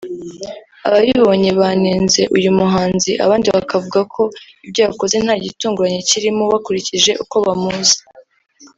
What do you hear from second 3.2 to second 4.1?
abandi bakavuga